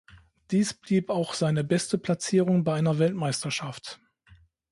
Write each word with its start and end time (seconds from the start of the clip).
Dies 0.49 0.73
blieb 0.73 1.11
auch 1.11 1.35
seine 1.35 1.63
beste 1.63 1.99
Platzierung 1.99 2.63
bei 2.63 2.73
einer 2.73 2.97
Weltmeisterschaft. 2.97 3.99